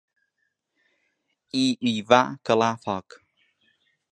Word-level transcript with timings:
I 1.59 1.67
hi 1.91 1.93
va 2.13 2.23
calar 2.51 2.71
foc. 2.87 3.19